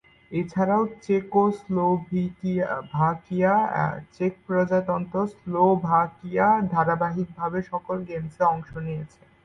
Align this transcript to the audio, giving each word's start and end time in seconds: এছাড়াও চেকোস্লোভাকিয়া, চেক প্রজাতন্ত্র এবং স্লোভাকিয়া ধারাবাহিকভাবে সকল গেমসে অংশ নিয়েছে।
এছাড়াও 0.31 0.83
চেকোস্লোভাকিয়া, 1.03 2.63
চেক 4.15 4.33
প্রজাতন্ত্র 4.45 5.15
এবং 5.17 5.31
স্লোভাকিয়া 5.35 6.47
ধারাবাহিকভাবে 6.71 7.59
সকল 7.71 7.97
গেমসে 8.09 8.43
অংশ 8.53 8.69
নিয়েছে। 8.85 9.21